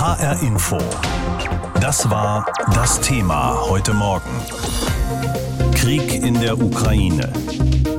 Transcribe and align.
HR 0.00 0.40
Info. 0.40 0.78
Das 1.78 2.08
war 2.08 2.46
das 2.72 3.02
Thema 3.02 3.54
heute 3.68 3.92
Morgen. 3.92 4.30
Krieg 5.74 6.14
in 6.14 6.40
der 6.40 6.58
Ukraine. 6.58 7.30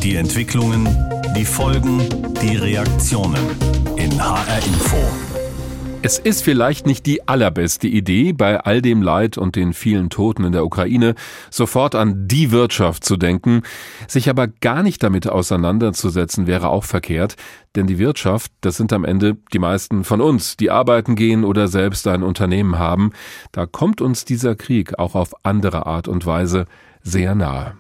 Die 0.02 0.16
Entwicklungen, 0.16 0.90
die 1.36 1.46
Folgen, 1.46 2.02
die 2.42 2.56
Reaktionen 2.56 3.52
in 3.98 4.20
HR 4.20 4.66
Info. 4.66 5.31
Es 6.04 6.18
ist 6.18 6.44
vielleicht 6.44 6.88
nicht 6.88 7.06
die 7.06 7.28
allerbeste 7.28 7.88
Idee, 7.88 8.34
bei 8.34 8.60
all 8.60 8.82
dem 8.82 9.04
Leid 9.04 9.38
und 9.38 9.56
den 9.56 9.72
vielen 9.72 10.10
Toten 10.10 10.44
in 10.44 10.52
der 10.52 10.66
Ukraine 10.66 11.14
sofort 11.52 11.94
an 11.94 12.28
die 12.28 12.50
Wirtschaft 12.50 13.06
zu 13.06 13.18
denken. 13.18 13.62
Sich 14.08 14.28
aber 14.28 14.48
gar 14.48 14.82
nicht 14.82 15.04
damit 15.04 15.30
auseinanderzusetzen 15.30 16.48
wäre 16.48 16.70
auch 16.70 16.86
verkehrt, 16.86 17.36
denn 17.76 17.86
die 17.86 18.00
Wirtschaft, 18.00 18.52
das 18.62 18.78
sind 18.78 18.92
am 18.94 19.06
Ende 19.06 19.38
die 19.54 19.60
meisten 19.60 20.04
von 20.04 20.22
uns, 20.22 20.58
die 20.58 20.72
arbeiten 20.72 21.16
gehen 21.16 21.44
oder 21.44 21.68
selbst 21.68 22.08
ein 22.08 22.24
Unternehmen 22.24 22.80
haben. 22.80 23.12
Da 23.52 23.68
kommt 23.68 24.02
uns 24.02 24.26
dieser 24.26 24.56
Krieg 24.56 24.98
auch 24.98 25.14
auf 25.14 25.36
andere 25.46 25.86
Art 25.86 26.08
und 26.08 26.26
Weise 26.26 26.66
sehr 27.04 27.36
nahe. 27.36 27.76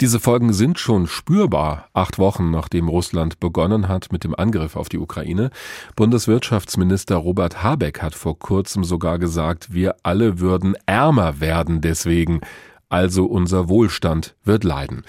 Diese 0.00 0.20
Folgen 0.20 0.52
sind 0.52 0.78
schon 0.78 1.06
spürbar, 1.06 1.88
acht 1.92 2.18
Wochen 2.18 2.50
nachdem 2.50 2.88
Russland 2.88 3.38
begonnen 3.40 3.88
hat 3.88 4.12
mit 4.12 4.24
dem 4.24 4.34
Angriff 4.34 4.76
auf 4.76 4.88
die 4.88 4.98
Ukraine. 4.98 5.50
Bundeswirtschaftsminister 5.96 7.16
Robert 7.16 7.62
Habeck 7.62 8.02
hat 8.02 8.14
vor 8.14 8.38
kurzem 8.38 8.84
sogar 8.84 9.18
gesagt, 9.18 9.72
wir 9.72 9.96
alle 10.02 10.40
würden 10.40 10.74
ärmer 10.86 11.40
werden 11.40 11.80
deswegen, 11.80 12.40
also 12.88 13.26
unser 13.26 13.68
Wohlstand 13.68 14.34
wird 14.44 14.64
leiden. 14.64 15.04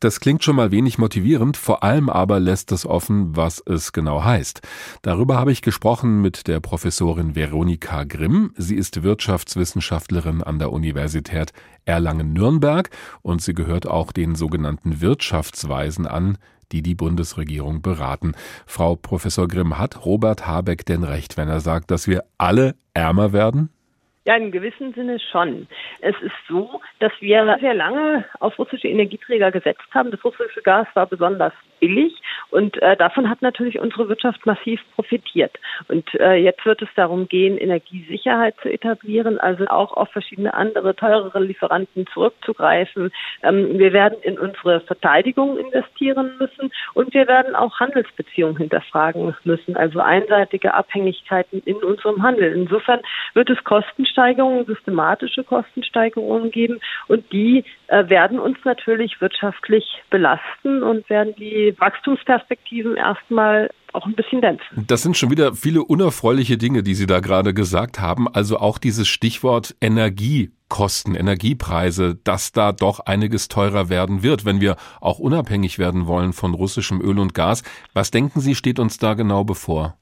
Das 0.00 0.20
klingt 0.20 0.44
schon 0.44 0.56
mal 0.56 0.70
wenig 0.70 0.98
motivierend, 0.98 1.56
vor 1.56 1.82
allem 1.82 2.10
aber 2.10 2.38
lässt 2.38 2.72
es 2.72 2.84
offen, 2.84 3.36
was 3.36 3.62
es 3.64 3.92
genau 3.92 4.22
heißt. 4.22 4.60
Darüber 5.02 5.38
habe 5.38 5.52
ich 5.52 5.62
gesprochen 5.62 6.20
mit 6.20 6.46
der 6.46 6.60
Professorin 6.60 7.34
Veronika 7.34 8.04
Grimm. 8.04 8.52
Sie 8.56 8.74
ist 8.74 9.02
Wirtschaftswissenschaftlerin 9.02 10.42
an 10.42 10.58
der 10.58 10.72
Universität 10.72 11.52
Erlangen-Nürnberg 11.86 12.90
und 13.22 13.40
sie 13.40 13.54
gehört 13.54 13.86
auch 13.86 14.12
den 14.12 14.34
sogenannten 14.34 15.00
Wirtschaftsweisen 15.00 16.06
an, 16.06 16.38
die 16.72 16.82
die 16.82 16.94
Bundesregierung 16.94 17.82
beraten. 17.82 18.32
Frau 18.66 18.96
Professor 18.96 19.48
Grimm, 19.48 19.78
hat 19.78 20.04
Robert 20.04 20.46
Habeck 20.46 20.84
denn 20.84 21.04
recht, 21.04 21.36
wenn 21.36 21.48
er 21.48 21.60
sagt, 21.60 21.90
dass 21.90 22.08
wir 22.08 22.24
alle 22.36 22.74
ärmer 22.94 23.32
werden? 23.32 23.70
Ja, 24.26 24.36
im 24.36 24.50
gewissen 24.50 24.94
Sinne 24.94 25.20
schon. 25.20 25.68
Es 26.00 26.14
ist 26.22 26.34
so, 26.48 26.80
dass 26.98 27.12
wir 27.20 27.58
sehr 27.60 27.74
lange 27.74 28.24
auf 28.40 28.58
russische 28.58 28.88
Energieträger 28.88 29.50
gesetzt 29.52 29.86
haben. 29.92 30.10
Das 30.10 30.24
russische 30.24 30.62
Gas 30.62 30.86
war 30.94 31.06
besonders 31.06 31.52
billig 31.78 32.14
und 32.54 32.80
äh, 32.82 32.96
davon 32.96 33.28
hat 33.28 33.42
natürlich 33.42 33.80
unsere 33.80 34.08
Wirtschaft 34.08 34.46
massiv 34.46 34.80
profitiert. 34.94 35.58
Und 35.88 36.08
äh, 36.20 36.34
jetzt 36.36 36.64
wird 36.64 36.82
es 36.82 36.88
darum 36.94 37.26
gehen, 37.26 37.58
Energiesicherheit 37.58 38.54
zu 38.62 38.68
etablieren, 38.72 39.40
also 39.40 39.66
auch 39.66 39.92
auf 39.92 40.08
verschiedene 40.12 40.54
andere 40.54 40.94
teurere 40.94 41.42
Lieferanten 41.42 42.06
zurückzugreifen. 42.14 43.10
Ähm, 43.42 43.76
wir 43.76 43.92
werden 43.92 44.18
in 44.22 44.38
unsere 44.38 44.82
Verteidigung 44.82 45.58
investieren 45.58 46.30
müssen 46.38 46.70
und 46.94 47.12
wir 47.12 47.26
werden 47.26 47.56
auch 47.56 47.80
Handelsbeziehungen 47.80 48.56
hinterfragen 48.56 49.34
müssen, 49.42 49.76
also 49.76 49.98
einseitige 49.98 50.74
Abhängigkeiten 50.74 51.60
in 51.64 51.74
unserem 51.78 52.22
Handel. 52.22 52.52
Insofern 52.52 53.00
wird 53.32 53.50
es 53.50 53.64
Kostensteigerungen, 53.64 54.64
systematische 54.64 55.42
Kostensteigerungen 55.42 56.52
geben 56.52 56.78
und 57.08 57.32
die 57.32 57.64
äh, 57.88 58.08
werden 58.08 58.38
uns 58.38 58.58
natürlich 58.64 59.20
wirtschaftlich 59.20 60.04
belasten 60.08 60.84
und 60.84 61.10
werden 61.10 61.34
die 61.34 61.74
Wachstumsperspektiven 61.78 62.43
erstmal 62.96 63.70
auch 63.92 64.06
ein 64.06 64.14
bisschen 64.14 64.40
dämpfen. 64.40 64.84
Das 64.86 65.02
sind 65.02 65.16
schon 65.16 65.30
wieder 65.30 65.54
viele 65.54 65.84
unerfreuliche 65.84 66.58
Dinge, 66.58 66.82
die 66.82 66.94
Sie 66.94 67.06
da 67.06 67.20
gerade 67.20 67.54
gesagt 67.54 68.00
haben. 68.00 68.28
Also 68.28 68.58
auch 68.58 68.78
dieses 68.78 69.06
Stichwort 69.08 69.76
Energiekosten, 69.80 71.14
Energiepreise, 71.14 72.16
dass 72.24 72.52
da 72.52 72.72
doch 72.72 73.00
einiges 73.00 73.48
teurer 73.48 73.88
werden 73.88 74.22
wird, 74.22 74.44
wenn 74.44 74.60
wir 74.60 74.76
auch 75.00 75.18
unabhängig 75.18 75.78
werden 75.78 76.06
wollen 76.06 76.32
von 76.32 76.54
russischem 76.54 77.00
Öl 77.00 77.18
und 77.18 77.34
Gas. 77.34 77.62
Was 77.92 78.10
denken 78.10 78.40
Sie, 78.40 78.54
steht 78.54 78.78
uns 78.78 78.98
da 78.98 79.14
genau 79.14 79.44
bevor? 79.44 79.96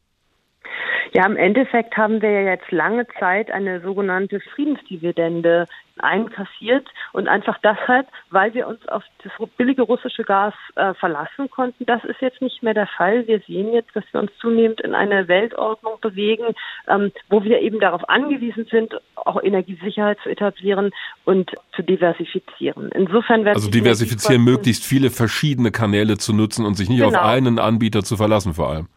Ja, 1.15 1.27
im 1.27 1.37
Endeffekt 1.37 1.95
haben 1.97 2.23
wir 2.23 2.31
ja 2.31 2.51
jetzt 2.53 2.71
lange 2.71 3.07
Zeit 3.21 3.51
eine 3.51 3.81
sogenannte 3.81 4.41
Friedensdividende 4.55 5.69
einkassiert 5.99 6.89
und 7.13 7.29
einfach 7.29 7.59
deshalb, 7.63 8.09
weil 8.31 8.55
wir 8.55 8.67
uns 8.67 8.87
auf 8.89 9.03
das 9.23 9.33
billige 9.59 9.83
russische 9.83 10.25
Gas 10.25 10.55
äh, 10.75 10.95
verlassen 10.95 11.51
konnten. 11.51 11.85
Das 11.85 12.03
ist 12.05 12.23
jetzt 12.23 12.41
nicht 12.41 12.63
mehr 12.63 12.73
der 12.73 12.87
Fall. 12.87 13.27
Wir 13.27 13.41
sehen 13.41 13.75
jetzt, 13.75 13.95
dass 13.95 14.05
wir 14.13 14.23
uns 14.23 14.31
zunehmend 14.41 14.81
in 14.81 14.95
eine 14.95 15.29
Weltordnung 15.29 16.01
bewegen, 16.01 16.55
ähm, 16.89 17.13
wo 17.29 17.45
wir 17.45 17.61
eben 17.61 17.79
darauf 17.79 18.09
angewiesen 18.09 18.67
sind, 18.71 18.95
auch 19.17 19.43
Energiesicherheit 19.43 20.17
zu 20.23 20.31
etablieren 20.31 20.93
und 21.27 21.51
zu 21.77 21.83
diversifizieren. 21.83 22.91
Insofern 22.93 23.45
werden 23.45 23.57
also 23.57 23.71
diversifizieren, 23.71 24.43
möglichst 24.43 24.85
viele 24.85 25.11
verschiedene 25.11 25.73
Kanäle 25.73 26.17
zu 26.17 26.33
nutzen 26.33 26.65
und 26.65 26.75
sich 26.75 26.89
nicht 26.89 27.03
genau. 27.03 27.19
auf 27.19 27.25
einen 27.27 27.59
Anbieter 27.59 28.03
zu 28.03 28.17
verlassen, 28.17 28.55
vor 28.55 28.71
allem. 28.71 28.89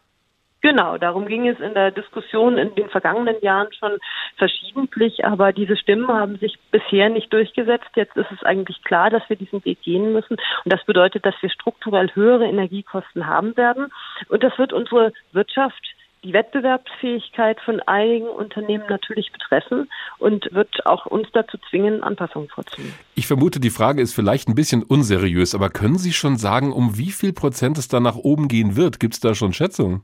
Genau, 0.66 0.98
darum 0.98 1.28
ging 1.28 1.46
es 1.46 1.60
in 1.60 1.74
der 1.74 1.92
Diskussion 1.92 2.58
in 2.58 2.74
den 2.74 2.88
vergangenen 2.88 3.36
Jahren 3.40 3.68
schon 3.72 3.98
verschiedentlich, 4.36 5.24
aber 5.24 5.52
diese 5.52 5.76
Stimmen 5.76 6.08
haben 6.08 6.38
sich 6.38 6.58
bisher 6.72 7.08
nicht 7.08 7.32
durchgesetzt. 7.32 7.86
Jetzt 7.94 8.16
ist 8.16 8.32
es 8.32 8.42
eigentlich 8.42 8.82
klar, 8.82 9.08
dass 9.08 9.22
wir 9.28 9.36
diesen 9.36 9.64
Weg 9.64 9.80
gehen 9.82 10.12
müssen 10.12 10.36
und 10.64 10.72
das 10.72 10.84
bedeutet, 10.84 11.24
dass 11.24 11.36
wir 11.40 11.50
strukturell 11.50 12.10
höhere 12.14 12.46
Energiekosten 12.46 13.28
haben 13.28 13.56
werden 13.56 13.92
und 14.28 14.42
das 14.42 14.58
wird 14.58 14.72
unsere 14.72 15.12
Wirtschaft 15.30 15.80
die 16.24 16.32
Wettbewerbsfähigkeit 16.32 17.60
von 17.64 17.78
einigen 17.86 18.26
Unternehmen 18.26 18.86
natürlich 18.88 19.30
betreffen 19.30 19.88
und 20.18 20.52
wird 20.52 20.84
auch 20.84 21.06
uns 21.06 21.28
dazu 21.32 21.58
zwingen, 21.70 22.02
Anpassungen 22.02 22.48
vorzunehmen. 22.48 22.92
Ich 23.14 23.28
vermute, 23.28 23.60
die 23.60 23.70
Frage 23.70 24.02
ist 24.02 24.16
vielleicht 24.16 24.48
ein 24.48 24.56
bisschen 24.56 24.82
unseriös, 24.82 25.54
aber 25.54 25.70
können 25.70 25.98
Sie 25.98 26.12
schon 26.12 26.38
sagen, 26.38 26.72
um 26.72 26.98
wie 26.98 27.12
viel 27.12 27.32
Prozent 27.32 27.78
es 27.78 27.86
da 27.86 28.00
nach 28.00 28.16
oben 28.16 28.48
gehen 28.48 28.74
wird? 28.74 28.98
Gibt 28.98 29.14
es 29.14 29.20
da 29.20 29.36
schon 29.36 29.52
Schätzungen? 29.52 30.02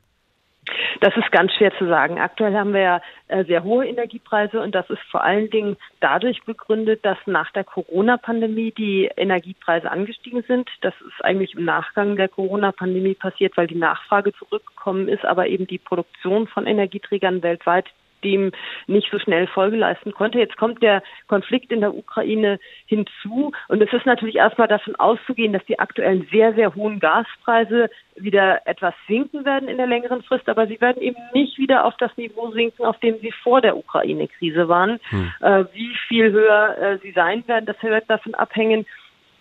Das 1.01 1.17
ist 1.17 1.33
ganz 1.33 1.53
schwer 1.55 1.73
zu 1.77 1.89
sagen. 1.89 2.21
Aktuell 2.21 2.55
haben 2.55 2.73
wir 2.73 2.81
ja 2.81 3.01
äh, 3.27 3.45
sehr 3.45 3.65
hohe 3.65 3.85
Energiepreise 3.87 4.61
und 4.61 4.75
das 4.75 4.89
ist 4.91 5.03
vor 5.11 5.25
allen 5.25 5.51
Dingen 5.51 5.77
dadurch 5.99 6.45
begründet, 6.45 7.05
dass 7.05 7.19
nach 7.27 7.51
der 7.53 7.65
Corona-Pandemie 7.65 8.71
die 8.71 9.11
Energiepreise 9.17 9.91
angestiegen 9.91 10.45
sind. 10.47 10.71
Das 10.81 10.95
ist 11.01 11.25
eigentlich 11.25 11.55
im 11.55 11.65
Nachgang 11.65 12.15
der 12.15 12.29
Corona-Pandemie 12.29 13.15
passiert, 13.15 13.57
weil 13.57 13.67
die 13.67 13.75
Nachfrage 13.75 14.33
zurückgekommen 14.35 15.09
ist, 15.09 15.25
aber 15.25 15.49
eben 15.49 15.67
die 15.67 15.79
Produktion 15.79 16.47
von 16.47 16.67
Energieträgern 16.67 17.43
weltweit 17.43 17.87
dem 18.25 18.53
nicht 18.87 19.11
so 19.11 19.19
schnell 19.19 19.47
Folge 19.47 19.77
leisten 19.77 20.13
konnte. 20.13 20.39
Jetzt 20.39 20.57
kommt 20.57 20.83
der 20.83 21.03
Konflikt 21.29 21.73
in 21.73 21.81
der 21.81 21.95
Ukraine 21.95 22.59
hinzu 22.87 23.53
und 23.69 23.83
es 23.83 23.93
ist 23.93 24.07
natürlich 24.07 24.37
erstmal 24.37 24.69
davon 24.69 24.97
auszugehen, 24.97 25.53
dass 25.53 25.65
die 25.67 25.79
aktuellen 25.79 26.27
sehr, 26.31 26.55
sehr 26.55 26.75
hohen 26.75 27.01
Gaspreise 27.01 27.91
wieder 28.17 28.67
etwas 28.67 28.95
sinken 29.09 29.45
werden 29.45 29.69
in 29.69 29.77
der 29.77 29.87
längeren 29.87 30.23
Frist, 30.23 30.49
aber 30.49 30.67
sie 30.67 30.81
werden 30.81 31.03
eben 31.03 31.21
nicht 31.33 31.59
wieder 31.59 31.85
auf 31.85 31.97
das 31.99 32.17
Niveau 32.17 32.51
sinken, 32.51 32.85
auf 32.85 32.99
dem 33.01 33.19
sie 33.21 33.33
vor 33.33 33.61
der 33.61 33.77
Ukraine-Krise 33.77 34.69
waren. 34.69 35.01
Hm. 35.11 35.33
Äh, 35.41 35.65
wie 35.73 35.95
viel 36.09 36.31
höher 36.31 36.77
äh, 36.79 36.99
sie 36.99 37.13
sein 37.13 37.47
werden, 37.47 37.67
das 37.67 37.83
wird 37.83 38.09
davon 38.09 38.35
abhängen, 38.35 38.87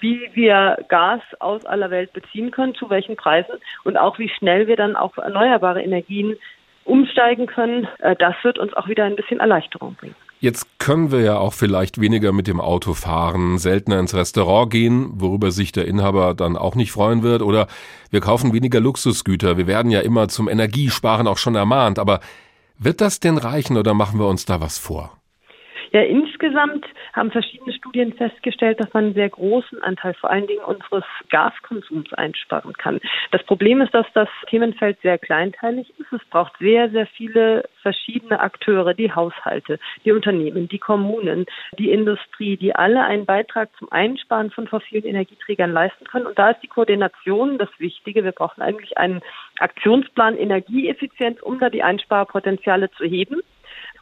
wie 0.02 0.30
wir 0.34 0.78
Gas 0.90 1.22
aus 1.40 1.66
aller 1.66 1.92
Welt 1.92 2.12
beziehen 2.12 2.52
können, 2.52 2.76
zu 2.76 2.90
welchen 2.90 3.16
Preisen 3.16 3.56
und 3.84 3.98
auch 3.98 4.20
wie 4.20 4.30
schnell 4.30 4.68
wir 4.68 4.76
dann 4.76 4.96
auf 4.96 5.18
erneuerbare 5.18 5.82
Energien 5.82 6.38
umsteigen 6.86 7.48
können. 7.48 7.88
Äh, 8.00 8.16
das 8.18 8.36
wird 8.44 8.60
uns 8.60 8.74
auch 8.74 8.88
wieder 8.88 9.06
ein 9.06 9.16
bisschen 9.16 9.40
Erleichterung 9.40 9.96
bringen. 9.96 10.16
Jetzt 10.40 10.80
können 10.80 11.12
wir 11.12 11.22
ja 11.22 11.38
auch 11.38 11.54
vielleicht 11.54 12.02
weniger 12.02 12.32
mit 12.32 12.48
dem 12.48 12.60
Auto 12.60 12.96
fahren, 12.96 13.60
seltener 13.60 14.00
ins 14.00 14.16
Restaurant 14.16 14.72
gehen, 14.72 15.12
worüber 15.14 15.52
sich 15.52 15.72
der 15.72 15.86
Inhaber 15.86 16.34
dann 16.34 16.58
auch 16.58 16.74
nicht 16.74 16.92
freuen 16.92 17.22
wird, 17.22 17.44
oder 17.44 17.68
wir 18.10 18.22
kaufen 18.22 18.52
weniger 18.52 18.80
Luxusgüter. 18.80 19.58
Wir 19.58 19.68
werden 19.68 19.92
ja 19.92 20.00
immer 20.00 20.30
zum 20.30 20.50
Energiesparen 20.50 21.28
auch 21.28 21.38
schon 21.38 21.54
ermahnt, 21.54 22.00
aber 22.00 22.22
wird 22.80 23.02
das 23.02 23.20
denn 23.20 23.38
reichen 23.38 23.78
oder 23.78 23.94
machen 23.94 24.20
wir 24.20 24.28
uns 24.28 24.46
da 24.46 24.60
was 24.60 24.80
vor? 24.80 25.21
Ja, 25.94 26.02
insgesamt 26.04 26.86
haben 27.12 27.32
verschiedene 27.32 27.74
Studien 27.74 28.14
festgestellt, 28.14 28.80
dass 28.80 28.94
man 28.94 29.06
einen 29.06 29.14
sehr 29.14 29.30
großen 29.30 29.84
Anteil 29.84 30.14
vor 30.14 30.30
allen 30.30 30.48
Dingen 30.48 30.64
unseres 30.64 31.04
Gaskonsums 31.30 32.14
einsparen 32.14 32.72
kann. 32.74 33.02
Das 33.32 33.44
Problem 33.44 33.82
ist, 33.82 33.94
dass 33.94 34.08
das 34.14 34.30
Themenfeld 34.50 35.02
sehr 35.02 35.18
kleinteilig 35.18 35.94
ist. 36.00 36.14
Es 36.14 36.24
braucht 36.30 36.58
sehr, 36.60 36.90
sehr 36.92 37.08
viele 37.08 37.68
verschiedene 37.82 38.40
Akteure, 38.40 38.94
die 38.94 39.12
Haushalte, 39.12 39.80
die 40.06 40.14
Unternehmen, 40.14 40.70
die 40.70 40.80
Kommunen, 40.80 41.46
die 41.78 41.92
Industrie, 41.92 42.56
die 42.56 42.74
alle 42.74 43.04
einen 43.04 43.26
Beitrag 43.26 43.70
zum 43.78 43.92
Einsparen 43.92 44.50
von 44.52 44.68
fossilen 44.68 45.04
Energieträgern 45.04 45.74
leisten 45.74 46.06
können. 46.06 46.26
Und 46.26 46.40
da 46.40 46.52
ist 46.52 46.64
die 46.64 46.68
Koordination 46.68 47.58
das 47.58 47.70
Wichtige. 47.80 48.24
Wir 48.24 48.32
brauchen 48.32 48.62
eigentlich 48.62 48.98
einen 48.98 49.22
Aktionsplan 49.60 50.38
Energieeffizienz, 50.38 51.42
um 51.42 51.60
da 51.60 51.70
die 51.70 51.84
Einsparpotenziale 51.84 52.90
zu 52.92 53.04
heben. 53.04 53.42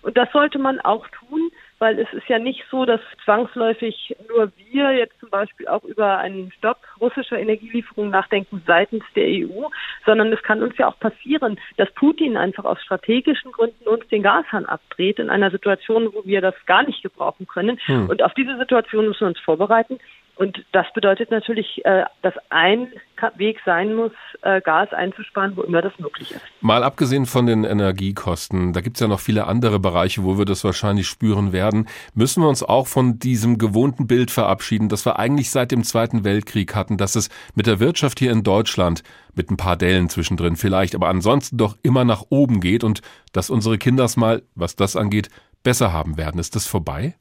Und 0.02 0.18
das 0.18 0.32
sollte 0.32 0.60
man 0.60 0.80
auch 0.80 1.08
tun, 1.10 1.49
weil 1.80 1.98
es 1.98 2.12
ist 2.14 2.28
ja 2.28 2.40
nicht 2.40 2.64
so, 2.70 2.86
dass 2.86 3.00
zwangsläufig 3.24 4.16
nur 4.28 4.52
wir 4.72 4.92
jetzt 4.92 5.20
zum 5.20 5.30
Beispiel 5.30 5.68
auch 5.68 5.84
über 5.84 6.18
einen 6.18 6.52
Stopp 6.58 6.78
russischer 7.00 7.40
Energielieferungen 7.40 8.12
nachdenken 8.12 8.62
seitens 8.68 9.04
der 9.16 9.26
EU, 9.26 9.68
sondern 10.06 10.32
es 10.32 10.44
kann 10.44 10.62
uns 10.62 10.78
ja 10.78 10.88
auch 10.88 11.00
passieren, 11.00 11.60
dass 11.78 11.90
Putin 11.92 12.38
einfach 12.38 12.66
aus 12.66 12.82
strategischen 12.82 13.52
Gründen 13.52 13.88
uns 13.88 14.08
den 14.10 14.24
Gashahn 14.24 14.66
abdreht 14.66 15.20
in 15.20 15.30
einer 15.30 15.52
Situation, 15.52 16.14
wo 16.14 16.24
wir 16.26 16.42
das 16.42 16.56
gar 16.66 16.84
nicht 16.84 17.02
gebrauchen 17.02 17.48
können. 17.48 17.80
Hm. 17.86 18.10
Und 18.10 18.22
auf 18.22 18.34
diese 18.34 18.58
Situation 18.58 19.08
müssen 19.08 19.22
wir 19.22 19.28
uns 19.28 19.40
vorbereiten. 19.40 20.00
Und 20.40 20.64
das 20.72 20.86
bedeutet 20.94 21.32
natürlich, 21.32 21.84
äh, 21.84 22.06
dass 22.22 22.34
ein 22.50 22.88
Weg 23.36 23.58
sein 23.66 23.94
muss, 23.94 24.14
äh, 24.42 24.62
Gas 24.62 24.94
einzusparen, 24.94 25.58
wo 25.58 25.64
immer 25.64 25.82
das 25.82 25.92
möglich 26.00 26.32
ist. 26.32 26.42
Mal 26.62 26.82
abgesehen 26.82 27.26
von 27.26 27.46
den 27.46 27.66
Energiekosten, 27.66 28.72
da 28.72 28.80
gibt 28.80 28.96
es 28.96 29.02
ja 29.02 29.10
noch 29.10 29.20
viele 29.20 29.48
andere 29.48 29.82
Bereiche, 29.82 30.24
wo 30.24 30.38
wir 30.38 30.46
das 30.46 30.64
wahrscheinlich 30.64 31.08
spüren 31.08 31.52
werden, 31.52 31.90
müssen 32.14 32.42
wir 32.42 32.48
uns 32.48 32.64
auch 32.64 32.88
von 32.88 33.20
diesem 33.20 33.58
gewohnten 33.58 34.08
Bild 34.08 34.32
verabschieden, 34.32 34.88
das 34.88 35.06
wir 35.06 35.20
eigentlich 35.20 35.52
seit 35.52 35.72
dem 35.72 35.84
Zweiten 35.84 36.24
Weltkrieg 36.24 36.74
hatten, 36.74 36.96
dass 36.96 37.18
es 37.18 37.28
mit 37.54 37.68
der 37.68 37.82
Wirtschaft 37.82 38.18
hier 38.20 38.32
in 38.32 38.44
Deutschland 38.44 39.04
mit 39.36 39.52
ein 39.52 39.58
paar 39.58 39.76
Dellen 39.76 40.08
zwischendrin 40.08 40.56
vielleicht, 40.56 40.96
aber 40.96 41.10
ansonsten 41.10 41.58
doch 41.58 41.76
immer 41.84 42.06
nach 42.06 42.24
oben 42.30 42.62
geht 42.62 42.86
und 42.86 43.02
dass 43.34 43.50
unsere 43.50 43.78
Kinders 43.78 44.16
mal, 44.16 44.44
was 44.56 44.78
das 44.78 44.96
angeht, 44.96 45.28
besser 45.64 45.92
haben 45.92 46.16
werden. 46.16 46.40
Ist 46.40 46.56
das 46.56 46.66
vorbei? 46.66 47.16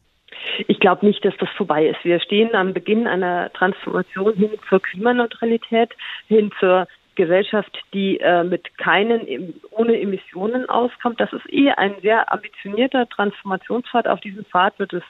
Ich 0.67 0.81
glaube 0.81 1.07
nicht, 1.07 1.25
dass 1.25 1.37
das 1.39 1.49
vorbei 1.51 1.87
ist. 1.87 2.05
Wir 2.05 2.21
stehen 2.21 2.55
am 2.55 2.73
Beginn 2.73 3.07
einer 3.07 3.53
Transformation 3.53 4.35
hin 4.35 4.51
zur 4.69 4.81
Klimaneutralität, 4.81 5.91
hin 6.29 6.51
zur 6.59 6.87
Gesellschaft, 7.19 7.77
die 7.93 8.21
äh, 8.21 8.45
mit 8.45 8.79
keinen 8.79 9.55
ohne 9.71 10.01
Emissionen 10.01 10.69
auskommt. 10.69 11.21
Das 11.21 11.33
ist 11.33 11.53
eh 11.53 11.71
ein 11.73 11.95
sehr 12.01 12.33
ambitionierter 12.33 13.09
Transformationspfad. 13.09 14.07
Auf 14.07 14.21
diesem 14.21 14.45
Pfad 14.45 14.79
wird 14.79 14.93
es 14.93 15.03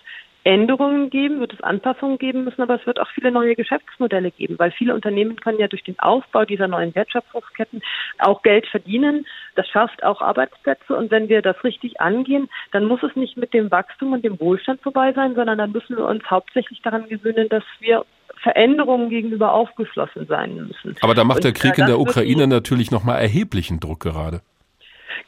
Änderungen 0.44 1.10
geben, 1.10 1.40
wird 1.40 1.52
es 1.52 1.60
Anpassungen 1.62 2.18
geben 2.18 2.44
müssen, 2.44 2.62
aber 2.62 2.80
es 2.80 2.86
wird 2.86 3.00
auch 3.00 3.08
viele 3.14 3.30
neue 3.30 3.54
Geschäftsmodelle 3.54 4.30
geben, 4.30 4.58
weil 4.58 4.70
viele 4.70 4.94
Unternehmen 4.94 5.36
können 5.36 5.58
ja 5.58 5.68
durch 5.68 5.84
den 5.84 5.98
Aufbau 5.98 6.44
dieser 6.44 6.68
neuen 6.68 6.94
Wertschöpfungsketten 6.94 7.82
auch 8.18 8.42
Geld 8.42 8.66
verdienen. 8.66 9.26
Das 9.56 9.68
schafft 9.68 10.02
auch 10.04 10.22
Arbeitsplätze 10.22 10.96
und 10.96 11.10
wenn 11.10 11.28
wir 11.28 11.42
das 11.42 11.62
richtig 11.64 12.00
angehen, 12.00 12.48
dann 12.72 12.84
muss 12.84 13.02
es 13.02 13.14
nicht 13.16 13.36
mit 13.36 13.52
dem 13.52 13.70
Wachstum 13.70 14.12
und 14.12 14.24
dem 14.24 14.40
Wohlstand 14.40 14.80
vorbei 14.80 15.12
sein, 15.12 15.34
sondern 15.34 15.58
dann 15.58 15.72
müssen 15.72 15.96
wir 15.96 16.06
uns 16.06 16.24
hauptsächlich 16.30 16.80
daran 16.82 17.08
gewöhnen, 17.08 17.48
dass 17.48 17.64
wir 17.80 18.04
Veränderungen 18.42 19.10
gegenüber 19.10 19.52
aufgeschlossen 19.52 20.26
sein 20.26 20.54
müssen. 20.54 20.96
Aber 21.00 21.14
da 21.14 21.24
macht 21.24 21.44
der 21.44 21.52
Krieg 21.52 21.76
in 21.78 21.86
der 21.86 21.98
Ukraine 21.98 22.46
natürlich 22.46 22.90
nochmal 22.90 23.20
erheblichen 23.20 23.80
Druck 23.80 24.00
gerade. 24.00 24.40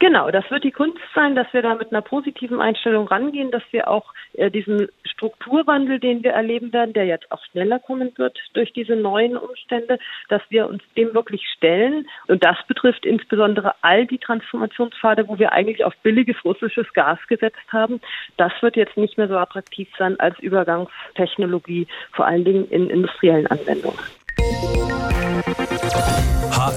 Genau, 0.01 0.31
das 0.31 0.49
wird 0.49 0.63
die 0.63 0.71
Kunst 0.71 0.97
sein, 1.13 1.35
dass 1.35 1.45
wir 1.53 1.61
da 1.61 1.75
mit 1.75 1.91
einer 1.91 2.01
positiven 2.01 2.59
Einstellung 2.59 3.07
rangehen, 3.07 3.51
dass 3.51 3.61
wir 3.69 3.87
auch 3.87 4.15
äh, 4.33 4.49
diesen 4.49 4.87
Strukturwandel, 5.05 5.99
den 5.99 6.23
wir 6.23 6.31
erleben 6.31 6.73
werden, 6.73 6.93
der 6.93 7.05
jetzt 7.05 7.31
auch 7.31 7.45
schneller 7.51 7.77
kommen 7.77 8.11
wird 8.17 8.35
durch 8.53 8.73
diese 8.73 8.95
neuen 8.95 9.37
Umstände, 9.37 9.99
dass 10.27 10.41
wir 10.49 10.67
uns 10.67 10.81
dem 10.97 11.13
wirklich 11.13 11.47
stellen. 11.55 12.07
Und 12.27 12.43
das 12.43 12.57
betrifft 12.67 13.05
insbesondere 13.05 13.75
all 13.83 14.07
die 14.07 14.17
Transformationspfade, 14.17 15.27
wo 15.27 15.37
wir 15.37 15.51
eigentlich 15.51 15.85
auf 15.85 15.95
billiges 15.97 16.43
russisches 16.43 16.91
Gas 16.93 17.19
gesetzt 17.27 17.71
haben. 17.71 18.01
Das 18.37 18.53
wird 18.61 18.77
jetzt 18.77 18.97
nicht 18.97 19.19
mehr 19.19 19.27
so 19.27 19.37
attraktiv 19.37 19.87
sein 19.99 20.19
als 20.19 20.39
Übergangstechnologie, 20.39 21.85
vor 22.13 22.25
allen 22.25 22.43
Dingen 22.43 22.67
in 22.71 22.89
industriellen 22.89 23.45
Anwendungen. 23.45 23.99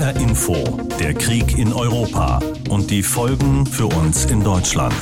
HR 0.04 0.20
Info, 0.20 0.54
der 1.00 1.14
Krieg 1.14 1.56
in 1.56 1.72
Europa 1.72 2.38
und 2.68 2.90
die 2.90 3.02
Folgen 3.02 3.64
für 3.64 3.86
uns 3.86 4.26
in 4.26 4.44
Deutschland. 4.44 4.94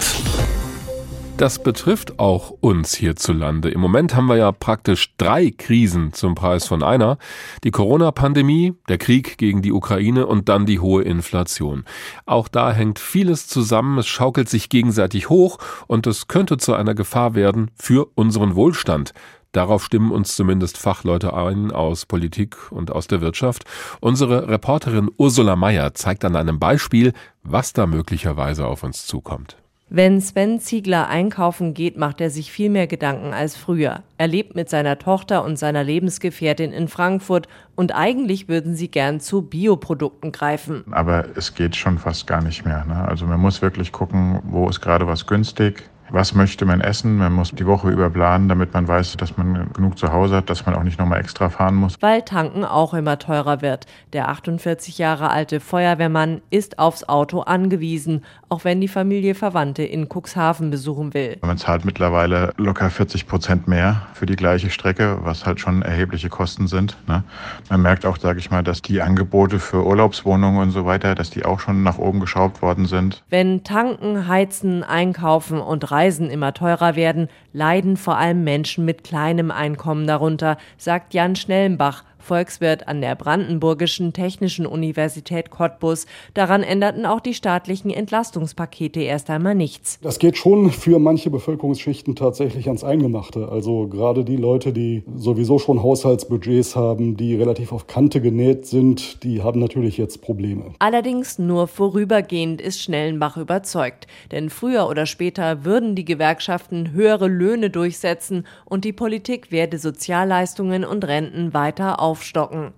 Das 1.38 1.60
betrifft 1.60 2.20
auch 2.20 2.50
uns 2.60 2.94
hierzulande. 2.94 3.70
Im 3.70 3.80
Moment 3.80 4.14
haben 4.14 4.26
wir 4.26 4.36
ja 4.36 4.52
praktisch 4.52 5.16
drei 5.16 5.50
Krisen 5.50 6.12
zum 6.12 6.36
Preis 6.36 6.68
von 6.68 6.84
einer. 6.84 7.18
Die 7.64 7.72
Corona-Pandemie, 7.72 8.74
der 8.88 8.98
Krieg 8.98 9.38
gegen 9.38 9.60
die 9.60 9.72
Ukraine 9.72 10.26
und 10.26 10.48
dann 10.48 10.66
die 10.66 10.78
hohe 10.78 11.02
Inflation. 11.02 11.84
Auch 12.24 12.46
da 12.46 12.72
hängt 12.72 13.00
vieles 13.00 13.48
zusammen, 13.48 13.98
es 13.98 14.06
schaukelt 14.06 14.48
sich 14.48 14.68
gegenseitig 14.68 15.28
hoch 15.28 15.58
und 15.88 16.06
es 16.06 16.28
könnte 16.28 16.58
zu 16.58 16.74
einer 16.74 16.94
Gefahr 16.94 17.34
werden 17.34 17.72
für 17.74 18.06
unseren 18.14 18.54
Wohlstand. 18.54 19.14
Darauf 19.52 19.84
stimmen 19.84 20.10
uns 20.10 20.34
zumindest 20.34 20.78
Fachleute 20.78 21.34
ein 21.34 21.70
aus 21.70 22.06
Politik 22.06 22.72
und 22.72 22.90
aus 22.90 23.06
der 23.06 23.20
Wirtschaft. 23.20 23.64
Unsere 24.00 24.48
Reporterin 24.48 25.10
Ursula 25.18 25.56
Mayer 25.56 25.92
zeigt 25.92 26.24
an 26.24 26.36
einem 26.36 26.58
Beispiel, 26.58 27.12
was 27.42 27.74
da 27.74 27.86
möglicherweise 27.86 28.66
auf 28.66 28.82
uns 28.82 29.06
zukommt. 29.06 29.56
Wenn 29.94 30.22
Sven 30.22 30.58
Ziegler 30.58 31.10
einkaufen 31.10 31.74
geht, 31.74 31.98
macht 31.98 32.22
er 32.22 32.30
sich 32.30 32.50
viel 32.50 32.70
mehr 32.70 32.86
Gedanken 32.86 33.34
als 33.34 33.58
früher. 33.58 34.02
Er 34.16 34.26
lebt 34.26 34.54
mit 34.54 34.70
seiner 34.70 34.98
Tochter 34.98 35.44
und 35.44 35.58
seiner 35.58 35.84
Lebensgefährtin 35.84 36.72
in 36.72 36.88
Frankfurt 36.88 37.46
und 37.74 37.94
eigentlich 37.94 38.48
würden 38.48 38.74
sie 38.74 38.88
gern 38.88 39.20
zu 39.20 39.42
Bioprodukten 39.42 40.32
greifen. 40.32 40.82
Aber 40.92 41.26
es 41.36 41.54
geht 41.54 41.76
schon 41.76 41.98
fast 41.98 42.26
gar 42.26 42.40
nicht 42.40 42.64
mehr. 42.64 42.86
Ne? 42.86 43.06
Also 43.06 43.26
man 43.26 43.38
muss 43.38 43.60
wirklich 43.60 43.92
gucken, 43.92 44.40
wo 44.44 44.66
ist 44.66 44.80
gerade 44.80 45.06
was 45.06 45.26
günstig 45.26 45.90
was 46.12 46.34
möchte 46.34 46.66
man 46.66 46.80
essen. 46.80 47.16
Man 47.16 47.32
muss 47.32 47.50
die 47.50 47.66
Woche 47.66 47.90
über 47.90 48.10
planen, 48.10 48.48
damit 48.48 48.74
man 48.74 48.86
weiß, 48.86 49.16
dass 49.16 49.36
man 49.36 49.72
genug 49.72 49.98
zu 49.98 50.12
Hause 50.12 50.36
hat, 50.36 50.50
dass 50.50 50.66
man 50.66 50.74
auch 50.74 50.82
nicht 50.82 50.98
nochmal 50.98 51.20
extra 51.20 51.48
fahren 51.48 51.74
muss. 51.74 51.96
Weil 52.00 52.22
tanken 52.22 52.64
auch 52.64 52.92
immer 52.94 53.18
teurer 53.18 53.62
wird. 53.62 53.86
Der 54.12 54.28
48 54.28 54.98
Jahre 54.98 55.30
alte 55.30 55.60
Feuerwehrmann 55.60 56.42
ist 56.50 56.78
aufs 56.78 57.04
Auto 57.08 57.40
angewiesen, 57.40 58.24
auch 58.48 58.64
wenn 58.64 58.80
die 58.80 58.88
Familie 58.88 59.34
Verwandte 59.34 59.82
in 59.82 60.08
Cuxhaven 60.08 60.70
besuchen 60.70 61.14
will. 61.14 61.38
Man 61.40 61.56
zahlt 61.56 61.84
mittlerweile 61.84 62.52
locker 62.58 62.90
40 62.90 63.26
Prozent 63.26 63.66
mehr 63.66 64.02
für 64.12 64.26
die 64.26 64.36
gleiche 64.36 64.68
Strecke, 64.68 65.18
was 65.22 65.46
halt 65.46 65.60
schon 65.60 65.82
erhebliche 65.82 66.28
Kosten 66.28 66.66
sind. 66.66 66.96
Ne? 67.08 67.24
Man 67.70 67.80
merkt 67.80 68.04
auch, 68.04 68.18
sage 68.18 68.38
ich 68.38 68.50
mal, 68.50 68.62
dass 68.62 68.82
die 68.82 69.00
Angebote 69.00 69.58
für 69.58 69.84
Urlaubswohnungen 69.86 70.60
und 70.60 70.70
so 70.72 70.84
weiter, 70.84 71.14
dass 71.14 71.30
die 71.30 71.44
auch 71.44 71.60
schon 71.60 71.82
nach 71.82 71.98
oben 71.98 72.20
geschraubt 72.20 72.60
worden 72.60 72.84
sind. 72.84 73.22
Wenn 73.30 73.64
tanken, 73.64 74.28
heizen, 74.28 74.84
einkaufen 74.84 75.58
und 75.58 75.90
reisen 75.90 76.01
Reisen 76.02 76.30
immer 76.30 76.52
teurer 76.52 76.96
werden, 76.96 77.28
leiden 77.52 77.96
vor 77.96 78.16
allem 78.18 78.42
Menschen 78.42 78.84
mit 78.84 79.04
kleinem 79.04 79.52
Einkommen 79.52 80.08
darunter, 80.08 80.56
sagt 80.76 81.14
Jan 81.14 81.36
Schnellenbach, 81.36 82.02
Volkswirt 82.22 82.88
an 82.88 83.00
der 83.00 83.14
Brandenburgischen 83.14 84.12
Technischen 84.12 84.66
Universität 84.66 85.50
Cottbus. 85.50 86.06
Daran 86.34 86.62
änderten 86.62 87.04
auch 87.04 87.20
die 87.20 87.34
staatlichen 87.34 87.90
Entlastungspakete 87.90 89.00
erst 89.00 89.28
einmal 89.30 89.54
nichts. 89.54 89.98
Das 90.00 90.18
geht 90.18 90.36
schon 90.36 90.70
für 90.70 90.98
manche 90.98 91.30
Bevölkerungsschichten 91.30 92.16
tatsächlich 92.16 92.68
ans 92.68 92.84
Eingemachte. 92.84 93.48
Also 93.48 93.88
gerade 93.88 94.24
die 94.24 94.36
Leute, 94.36 94.72
die 94.72 95.02
sowieso 95.16 95.58
schon 95.58 95.82
Haushaltsbudgets 95.82 96.76
haben, 96.76 97.16
die 97.16 97.34
relativ 97.34 97.72
auf 97.72 97.86
Kante 97.86 98.20
genäht 98.20 98.66
sind, 98.66 99.22
die 99.24 99.42
haben 99.42 99.60
natürlich 99.60 99.98
jetzt 99.98 100.22
Probleme. 100.22 100.72
Allerdings 100.78 101.38
nur 101.38 101.66
vorübergehend 101.66 102.60
ist 102.60 102.80
Schnellenbach 102.80 103.36
überzeugt. 103.36 104.06
Denn 104.30 104.50
früher 104.50 104.88
oder 104.88 105.06
später 105.06 105.64
würden 105.64 105.94
die 105.94 106.04
Gewerkschaften 106.04 106.92
höhere 106.92 107.28
Löhne 107.28 107.70
durchsetzen 107.70 108.46
und 108.64 108.84
die 108.84 108.92
Politik 108.92 109.50
werde 109.50 109.78
Sozialleistungen 109.78 110.84
und 110.84 111.04
Renten 111.06 111.54
weiter 111.54 112.00
auf 112.00 112.11
aufstocken. 112.12 112.74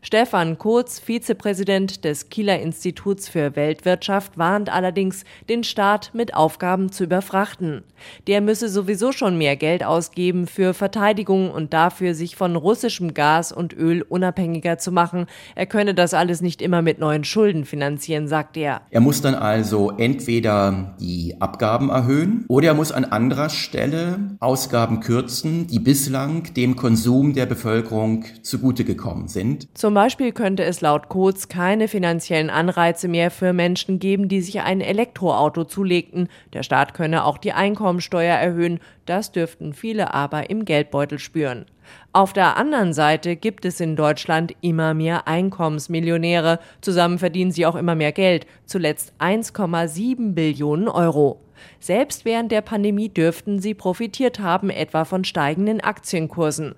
Stefan 0.00 0.58
Kurz, 0.58 1.00
Vizepräsident 1.00 2.04
des 2.04 2.28
Kieler 2.28 2.60
Instituts 2.60 3.28
für 3.28 3.56
Weltwirtschaft, 3.56 4.38
warnt 4.38 4.72
allerdings, 4.72 5.24
den 5.48 5.64
Staat 5.64 6.10
mit 6.14 6.34
Aufgaben 6.34 6.92
zu 6.92 7.04
überfrachten. 7.04 7.82
Der 8.28 8.40
müsse 8.40 8.68
sowieso 8.68 9.10
schon 9.10 9.36
mehr 9.36 9.56
Geld 9.56 9.84
ausgeben 9.84 10.46
für 10.46 10.72
Verteidigung 10.72 11.50
und 11.50 11.72
dafür, 11.72 12.14
sich 12.14 12.36
von 12.36 12.54
russischem 12.54 13.12
Gas 13.12 13.50
und 13.50 13.76
Öl 13.76 14.02
unabhängiger 14.02 14.78
zu 14.78 14.92
machen. 14.92 15.26
Er 15.56 15.66
könne 15.66 15.94
das 15.94 16.14
alles 16.14 16.40
nicht 16.42 16.62
immer 16.62 16.80
mit 16.80 17.00
neuen 17.00 17.24
Schulden 17.24 17.64
finanzieren, 17.64 18.28
sagt 18.28 18.56
er. 18.56 18.82
Er 18.90 19.00
muss 19.00 19.20
dann 19.20 19.34
also 19.34 19.90
entweder 19.90 20.96
die 21.00 21.34
Abgaben 21.40 21.90
erhöhen 21.90 22.44
oder 22.48 22.68
er 22.68 22.74
muss 22.74 22.92
an 22.92 23.04
anderer 23.04 23.48
Stelle 23.48 24.36
Ausgaben 24.38 25.00
kürzen, 25.00 25.66
die 25.66 25.80
bislang 25.80 26.54
dem 26.54 26.76
Konsum 26.76 27.34
der 27.34 27.46
Bevölkerung 27.46 28.24
zugute 28.42 28.84
gekommen 28.84 29.26
sind. 29.26 29.66
Zum 29.76 29.87
Beispiel 29.94 30.32
könnte 30.32 30.64
es 30.64 30.80
laut 30.80 31.08
Coates 31.08 31.48
keine 31.48 31.88
finanziellen 31.88 32.50
Anreize 32.50 33.06
mehr 33.06 33.30
für 33.30 33.52
Menschen 33.52 33.98
geben, 33.98 34.28
die 34.28 34.40
sich 34.40 34.60
ein 34.60 34.80
Elektroauto 34.80 35.64
zulegten. 35.64 36.28
Der 36.52 36.62
Staat 36.62 36.94
könne 36.94 37.24
auch 37.24 37.38
die 37.38 37.52
Einkommensteuer 37.52 38.34
erhöhen. 38.34 38.80
Das 39.06 39.30
dürften 39.30 39.72
viele 39.72 40.14
aber 40.14 40.50
im 40.50 40.64
Geldbeutel 40.64 41.18
spüren. 41.18 41.66
Auf 42.12 42.32
der 42.32 42.56
anderen 42.56 42.92
Seite 42.92 43.36
gibt 43.36 43.64
es 43.64 43.80
in 43.80 43.94
Deutschland 43.94 44.54
immer 44.60 44.94
mehr 44.94 45.28
Einkommensmillionäre. 45.28 46.58
Zusammen 46.80 47.18
verdienen 47.18 47.52
sie 47.52 47.66
auch 47.66 47.76
immer 47.76 47.94
mehr 47.94 48.12
Geld, 48.12 48.46
zuletzt 48.66 49.12
1,7 49.20 50.34
Billionen 50.34 50.88
Euro. 50.88 51.40
Selbst 51.80 52.24
während 52.24 52.52
der 52.52 52.62
Pandemie 52.62 53.08
dürften 53.08 53.58
sie 53.60 53.74
profitiert 53.74 54.40
haben, 54.40 54.70
etwa 54.70 55.04
von 55.04 55.24
steigenden 55.24 55.80
Aktienkursen. 55.80 56.74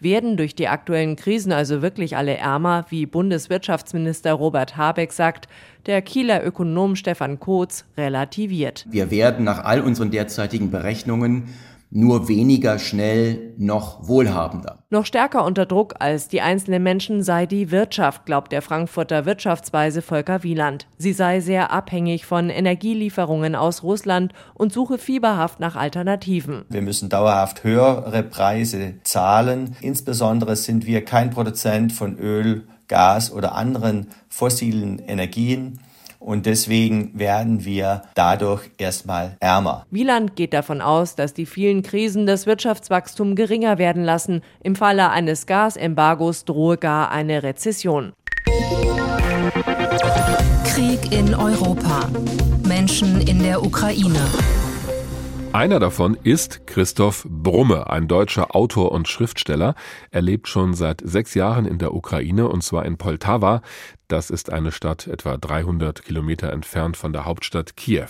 Werden 0.00 0.36
durch 0.36 0.54
die 0.54 0.68
aktuellen 0.68 1.16
Krisen 1.16 1.52
also 1.52 1.82
wirklich 1.82 2.16
alle 2.16 2.36
ärmer, 2.36 2.86
wie 2.88 3.06
Bundeswirtschaftsminister 3.06 4.32
Robert 4.32 4.76
Habeck 4.76 5.12
sagt, 5.12 5.48
der 5.86 6.02
Kieler 6.02 6.44
Ökonom 6.44 6.96
Stefan 6.96 7.40
Kotz 7.40 7.84
relativiert. 7.96 8.86
Wir 8.90 9.10
werden 9.10 9.44
nach 9.44 9.64
all 9.64 9.80
unseren 9.80 10.10
derzeitigen 10.10 10.70
Berechnungen 10.70 11.48
nur 11.90 12.28
weniger 12.28 12.78
schnell 12.78 13.54
noch 13.56 14.06
wohlhabender. 14.06 14.78
Noch 14.90 15.06
stärker 15.06 15.44
unter 15.44 15.66
Druck 15.66 15.94
als 15.98 16.28
die 16.28 16.40
einzelnen 16.40 16.82
Menschen 16.82 17.22
sei 17.22 17.46
die 17.46 17.70
Wirtschaft, 17.70 18.26
glaubt 18.26 18.52
der 18.52 18.62
Frankfurter 18.62 19.24
Wirtschaftsweise 19.26 20.02
Volker 20.02 20.42
Wieland. 20.42 20.86
Sie 20.98 21.12
sei 21.12 21.40
sehr 21.40 21.72
abhängig 21.72 22.26
von 22.26 22.50
Energielieferungen 22.50 23.54
aus 23.54 23.82
Russland 23.82 24.32
und 24.54 24.72
suche 24.72 24.98
fieberhaft 24.98 25.60
nach 25.60 25.76
Alternativen. 25.76 26.64
Wir 26.68 26.82
müssen 26.82 27.08
dauerhaft 27.08 27.64
höhere 27.64 28.22
Preise 28.22 28.94
zahlen. 29.02 29.76
Insbesondere 29.80 30.56
sind 30.56 30.86
wir 30.86 31.04
kein 31.04 31.30
Produzent 31.30 31.92
von 31.92 32.18
Öl, 32.18 32.66
Gas 32.88 33.30
oder 33.32 33.54
anderen 33.54 34.08
fossilen 34.28 34.98
Energien 34.98 35.80
und 36.18 36.46
deswegen 36.46 37.18
werden 37.18 37.64
wir 37.64 38.02
dadurch 38.14 38.70
erstmal 38.78 39.36
ärmer. 39.40 39.86
Wieland 39.90 40.36
geht 40.36 40.52
davon 40.52 40.80
aus, 40.80 41.14
dass 41.14 41.34
die 41.34 41.46
vielen 41.46 41.82
Krisen 41.82 42.26
das 42.26 42.46
Wirtschaftswachstum 42.46 43.34
geringer 43.34 43.78
werden 43.78 44.04
lassen. 44.04 44.42
Im 44.62 44.76
Falle 44.76 45.10
eines 45.10 45.46
Gasembargos 45.46 46.44
drohe 46.44 46.76
gar 46.76 47.10
eine 47.10 47.42
Rezession. 47.42 48.12
Krieg 50.64 51.12
in 51.12 51.34
Europa. 51.34 52.08
Menschen 52.66 53.20
in 53.22 53.42
der 53.42 53.62
Ukraine. 53.62 54.20
Einer 55.52 55.80
davon 55.80 56.16
ist 56.22 56.66
Christoph 56.66 57.26
Brumme, 57.28 57.88
ein 57.88 58.06
deutscher 58.06 58.54
Autor 58.54 58.92
und 58.92 59.08
Schriftsteller. 59.08 59.74
Er 60.10 60.20
lebt 60.20 60.46
schon 60.46 60.74
seit 60.74 61.00
sechs 61.02 61.34
Jahren 61.34 61.64
in 61.64 61.78
der 61.78 61.94
Ukraine 61.94 62.48
und 62.48 62.62
zwar 62.62 62.84
in 62.84 62.98
Poltawa. 62.98 63.62
Das 64.08 64.30
ist 64.30 64.50
eine 64.50 64.72
Stadt 64.72 65.06
etwa 65.06 65.36
300 65.36 66.02
Kilometer 66.02 66.50
entfernt 66.50 66.96
von 66.96 67.12
der 67.12 67.26
Hauptstadt 67.26 67.76
Kiew. 67.76 68.08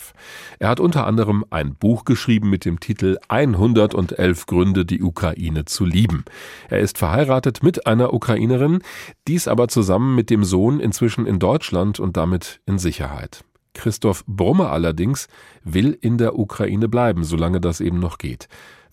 Er 0.60 0.68
hat 0.68 0.78
unter 0.78 1.04
anderem 1.08 1.44
ein 1.50 1.74
Buch 1.74 2.04
geschrieben 2.04 2.48
mit 2.48 2.64
dem 2.64 2.78
Titel 2.78 3.18
111 3.26 4.46
Gründe, 4.46 4.86
die 4.86 5.02
Ukraine 5.02 5.64
zu 5.64 5.84
lieben. 5.84 6.24
Er 6.70 6.78
ist 6.78 6.98
verheiratet 6.98 7.64
mit 7.64 7.88
einer 7.88 8.14
Ukrainerin, 8.14 8.78
dies 9.26 9.48
aber 9.48 9.66
zusammen 9.66 10.14
mit 10.14 10.30
dem 10.30 10.44
Sohn 10.44 10.78
inzwischen 10.78 11.26
in 11.26 11.40
Deutschland 11.40 11.98
und 11.98 12.16
damit 12.16 12.60
in 12.64 12.78
Sicherheit. 12.78 13.42
Christoph 13.74 14.24
Brumme 14.26 14.68
allerdings 14.68 15.26
will 15.64 15.98
in 16.00 16.16
der 16.16 16.38
Ukraine 16.38 16.88
bleiben, 16.88 17.24
solange 17.24 17.60
das 17.60 17.80
eben 17.80 17.98
noch 17.98 18.18
geht. 18.18 18.48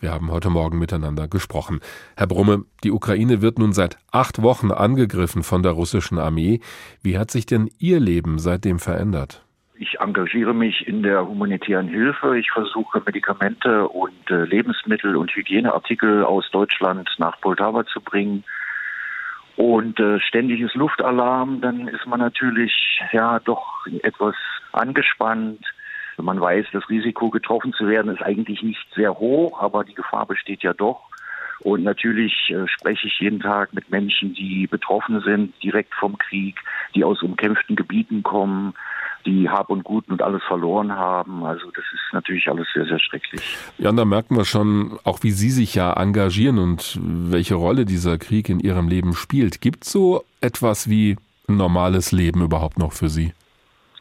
Wir 0.06 0.12
haben 0.12 0.30
heute 0.30 0.52
Morgen 0.52 0.78
miteinander 0.78 1.28
gesprochen. 1.28 1.80
Herr 2.16 2.28
Brumme, 2.28 2.66
die 2.84 2.92
Ukraine 2.92 3.42
wird 3.42 3.58
nun 3.58 3.74
seit 3.74 3.98
acht 4.12 4.44
Wochen 4.44 4.70
angegriffen 4.72 5.42
von 5.42 5.64
der 5.64 5.72
russischen 5.72 6.20
Armee. 6.20 6.60
Wie 7.02 7.18
hat 7.18 7.32
sich 7.32 7.48
denn 7.48 7.72
Ihr 7.80 8.00
Leben 8.00 8.38
seitdem 8.38 8.78
verändert? 8.78 9.44
Ich 9.80 10.00
engagiere 10.00 10.54
mich 10.54 10.88
in 10.88 11.02
der 11.02 11.28
humanitären 11.28 11.88
Hilfe. 11.88 12.38
Ich 12.38 12.52
versuche 12.52 13.02
Medikamente 13.04 13.88
und 13.88 14.30
äh, 14.30 14.44
Lebensmittel 14.44 15.16
und 15.16 15.36
Hygieneartikel 15.36 16.24
aus 16.24 16.52
Deutschland 16.52 17.10
nach 17.18 17.42
Poltawa 17.42 17.84
zu 17.88 18.00
bringen 18.00 18.44
und 19.56 20.00
äh, 20.00 20.20
ständiges 20.20 20.76
Luftalarm, 20.76 21.62
dann 21.62 21.88
ist 21.88 22.06
man 22.06 22.20
natürlich 22.20 23.02
ja 23.12 23.40
doch 23.40 23.88
etwas 24.04 24.36
angespannt. 24.72 25.66
Man 26.18 26.40
weiß, 26.40 26.68
das 26.72 26.90
Risiko 26.90 27.30
getroffen 27.30 27.74
zu 27.74 27.88
werden 27.88 28.14
ist 28.14 28.22
eigentlich 28.22 28.64
nicht 28.64 28.86
sehr 28.96 29.18
hoch, 29.18 29.62
aber 29.62 29.84
die 29.84 29.94
Gefahr 29.94 30.26
besteht 30.26 30.64
ja 30.64 30.74
doch. 30.74 31.02
Und 31.62 31.84
natürlich 31.84 32.34
äh, 32.50 32.68
spreche 32.68 33.08
ich 33.08 33.20
jeden 33.20 33.40
Tag 33.40 33.74
mit 33.74 33.90
Menschen, 33.90 34.34
die 34.34 34.68
betroffen 34.68 35.22
sind, 35.22 35.54
direkt 35.64 35.94
vom 35.96 36.18
Krieg, 36.18 36.60
die 36.94 37.04
aus 37.04 37.22
umkämpften 37.22 37.76
Gebieten 37.76 38.24
kommen, 38.24 38.74
die 39.26 39.50
Hab 39.50 39.70
und 39.70 39.84
Gut 39.84 40.08
und 40.10 40.22
alles 40.22 40.44
verloren 40.44 40.92
haben. 40.92 41.44
Also 41.44 41.72
das 41.72 41.86
ist 41.94 42.14
natürlich 42.14 42.48
alles 42.50 42.68
sehr, 42.74 42.86
sehr 42.86 43.00
schrecklich. 43.00 43.42
Ja, 43.78 43.90
und 43.90 43.98
da 43.98 44.06
merken 44.06 44.36
wir 44.36 44.46
schon, 44.46 45.00
auch 45.04 45.24
wie 45.24 45.32
Sie 45.32 45.50
sich 45.50 45.76
ja 45.76 45.94
engagieren 45.94 46.60
und 46.60 47.00
welche 47.02 47.56
Rolle 47.56 47.86
dieser 47.86 48.18
Krieg 48.18 48.50
in 48.50 48.60
Ihrem 48.60 48.88
Leben 48.88 49.14
spielt. 49.14 49.62
Gibt 49.62 49.86
es 49.86 49.92
so 49.92 50.24
etwas 50.42 50.90
wie 50.90 51.18
ein 51.48 51.58
normales 51.58 52.12
Leben 52.12 52.44
überhaupt 52.44 52.78
noch 52.78 52.94
für 52.94 53.10
Sie? 53.10 53.34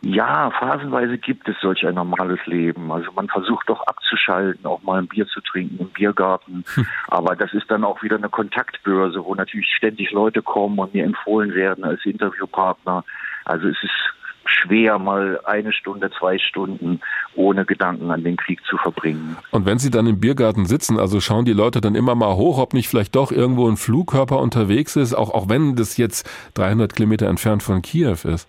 Ja, 0.05 0.51
phasenweise 0.51 1.17
gibt 1.17 1.49
es 1.49 1.57
solch 1.61 1.87
ein 1.87 1.95
normales 1.95 2.39
Leben. 2.47 2.93
Also 2.93 3.11
man 3.13 3.29
versucht 3.29 3.69
doch 3.69 3.81
abzuschalten, 3.87 4.67
auch 4.67 4.83
mal 4.83 4.99
ein 4.99 5.09
Bier 5.09 5.27
zu 5.27 5.41
trinken 5.41 5.79
im 5.79 5.89
Biergarten. 5.89 6.65
Hm. 6.75 6.87
Aber 7.09 7.35
das 7.37 7.53
ist 7.55 7.71
dann 7.71 7.85
auch 7.85 8.03
wieder 8.03 8.17
eine 8.17 8.29
Kontaktbörse, 8.29 9.25
wo 9.25 9.35
natürlich 9.35 9.69
ständig 9.75 10.11
Leute 10.11 10.43
kommen 10.43 10.79
und 10.79 10.93
mir 10.93 11.05
empfohlen 11.05 11.55
werden 11.55 11.85
als 11.85 12.05
Interviewpartner. 12.05 13.05
Also 13.45 13.69
es 13.69 13.83
ist 13.83 14.15
schwer, 14.47 14.99
mal 14.99 15.41
eine 15.45 15.73
Stunde, 15.73 16.11
zwei 16.19 16.39
Stunden 16.39 17.01
ohne 17.35 17.65
Gedanken 17.65 18.11
an 18.11 18.25
den 18.25 18.37
Krieg 18.37 18.61
zu 18.67 18.77
verbringen. 18.77 19.37
Und 19.51 19.67
wenn 19.67 19.79
Sie 19.79 19.91
dann 19.91 20.07
im 20.07 20.21
Biergarten 20.21 20.67
sitzen, 20.67 20.99
also 20.99 21.21
schauen 21.21 21.45
die 21.45 21.53
Leute 21.53 21.81
dann 21.81 21.95
immer 21.95 22.15
mal 22.15 22.35
hoch, 22.35 22.59
ob 22.59 22.75
nicht 22.75 22.89
vielleicht 22.89 23.15
doch 23.17 23.33
irgendwo 23.33 23.69
ein 23.69 23.77
Flugkörper 23.77 24.39
unterwegs 24.39 24.97
ist, 24.97 25.15
auch, 25.15 25.31
auch 25.31 25.49
wenn 25.49 25.77
das 25.77 25.97
jetzt 25.97 26.29
300 26.55 26.95
Kilometer 26.95 27.27
entfernt 27.29 27.63
von 27.63 27.83
Kiew 27.83 28.19
ist? 28.25 28.49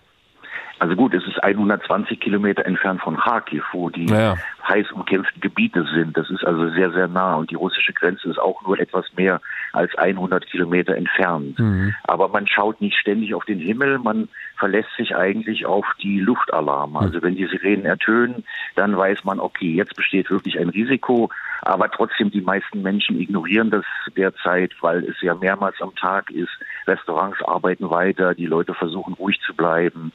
Also 0.78 0.94
gut, 0.94 1.14
es 1.14 1.26
ist 1.26 1.42
120 1.42 2.20
Kilometer 2.20 2.66
entfernt 2.66 3.00
von 3.00 3.16
Kharkiv, 3.16 3.64
wo 3.72 3.88
die 3.88 4.06
ja. 4.06 4.36
heiß 4.68 4.92
umkämpften 4.92 5.40
Gebiete 5.40 5.86
sind. 5.94 6.16
Das 6.16 6.28
ist 6.28 6.44
also 6.44 6.68
sehr, 6.70 6.92
sehr 6.92 7.08
nah. 7.08 7.36
Und 7.36 7.50
die 7.50 7.54
russische 7.54 7.94
Grenze 7.94 8.28
ist 8.28 8.38
auch 8.38 8.60
nur 8.62 8.78
etwas 8.78 9.06
mehr 9.16 9.40
als 9.72 9.94
100 9.96 10.46
Kilometer 10.46 10.94
entfernt. 10.94 11.58
Mhm. 11.58 11.94
Aber 12.04 12.28
man 12.28 12.46
schaut 12.46 12.80
nicht 12.82 12.96
ständig 12.98 13.34
auf 13.34 13.46
den 13.46 13.58
Himmel. 13.58 13.98
Man 13.98 14.28
verlässt 14.56 14.90
sich 14.98 15.16
eigentlich 15.16 15.64
auf 15.64 15.86
die 16.02 16.20
Luftalarme. 16.20 16.98
Also 16.98 17.22
wenn 17.22 17.36
die 17.36 17.46
Sirenen 17.46 17.86
ertönen, 17.86 18.44
dann 18.74 18.96
weiß 18.96 19.24
man, 19.24 19.40
okay, 19.40 19.72
jetzt 19.72 19.96
besteht 19.96 20.30
wirklich 20.30 20.58
ein 20.58 20.68
Risiko. 20.68 21.30
Aber 21.62 21.90
trotzdem, 21.90 22.30
die 22.30 22.42
meisten 22.42 22.82
Menschen 22.82 23.18
ignorieren 23.18 23.70
das 23.70 23.84
derzeit, 24.14 24.72
weil 24.82 25.04
es 25.04 25.20
ja 25.22 25.34
mehrmals 25.34 25.80
am 25.80 25.94
Tag 25.94 26.30
ist. 26.30 26.52
Restaurants 26.86 27.42
arbeiten 27.42 27.88
weiter. 27.88 28.34
Die 28.34 28.46
Leute 28.46 28.74
versuchen 28.74 29.14
ruhig 29.14 29.40
zu 29.40 29.54
bleiben 29.54 30.12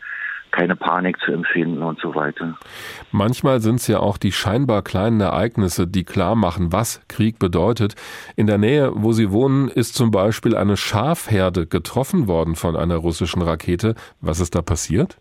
keine 0.52 0.76
Panik 0.76 1.20
zu 1.22 1.32
empfinden 1.32 1.82
und 1.82 2.00
so 2.00 2.14
weiter. 2.16 2.58
Manchmal 3.12 3.60
sind 3.62 3.76
es 3.76 3.88
ja 3.88 4.00
auch 4.00 4.18
die 4.18 4.32
scheinbar 4.32 4.84
kleinen 4.84 5.22
Ereignisse, 5.22 5.88
die 5.88 6.04
klar 6.04 6.36
machen, 6.36 6.72
was 6.72 7.02
Krieg 7.08 7.40
bedeutet. 7.40 7.96
In 8.36 8.48
der 8.48 8.58
Nähe, 8.58 8.92
wo 8.94 9.12
Sie 9.12 9.32
wohnen, 9.32 9.70
ist 9.70 9.96
zum 9.96 10.12
Beispiel 10.12 10.56
eine 10.56 10.78
Schafherde 10.78 11.68
getroffen 11.68 12.28
worden 12.28 12.56
von 12.56 12.76
einer 12.76 12.96
russischen 12.96 13.42
Rakete. 13.42 13.96
Was 14.20 14.40
ist 14.40 14.56
da 14.56 14.62
passiert? 14.62 15.18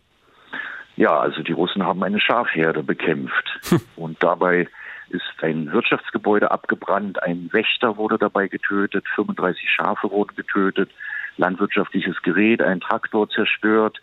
Ja, 0.97 1.19
also 1.19 1.43
die 1.43 1.53
Russen 1.53 1.85
haben 1.85 2.03
eine 2.03 2.21
Schafherde 2.21 2.83
bekämpft 2.83 3.59
hm. 3.69 3.81
und 3.97 4.23
dabei 4.23 4.69
ist 5.09 5.23
ein 5.43 5.73
Wirtschaftsgebäude 5.73 6.51
abgebrannt, 6.51 7.23
ein 7.23 7.49
Wächter 7.53 7.97
wurde 7.97 8.19
dabei 8.19 8.49
getötet, 8.49 9.05
35 9.15 9.69
Schafe 9.69 10.11
wurden 10.11 10.37
getötet, 10.37 10.91
landwirtschaftliches 11.37 12.23
Gerät, 12.23 12.63
ein 12.63 12.81
Traktor 12.81 13.29
zerstört, 13.29 14.01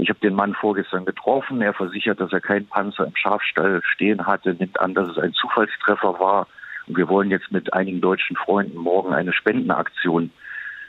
ich 0.00 0.08
habe 0.08 0.20
den 0.20 0.34
Mann 0.34 0.54
vorgestern 0.54 1.04
getroffen. 1.04 1.60
Er 1.60 1.74
versichert, 1.74 2.20
dass 2.20 2.32
er 2.32 2.40
keinen 2.40 2.66
Panzer 2.66 3.06
im 3.06 3.16
Schafstall 3.16 3.80
stehen 3.84 4.26
hatte, 4.26 4.54
nimmt 4.54 4.80
an, 4.80 4.94
dass 4.94 5.08
es 5.10 5.18
ein 5.18 5.32
Zufallstreffer 5.34 6.18
war. 6.18 6.46
Und 6.86 6.96
wir 6.96 7.08
wollen 7.08 7.30
jetzt 7.30 7.52
mit 7.52 7.72
einigen 7.72 8.00
deutschen 8.00 8.36
Freunden 8.36 8.78
morgen 8.78 9.12
eine 9.12 9.32
Spendenaktion 9.32 10.30